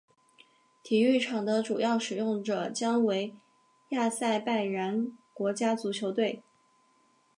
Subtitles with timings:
[0.81, 3.35] 体育场的主要使用者将为
[3.89, 6.41] 亚塞拜然国家足球队。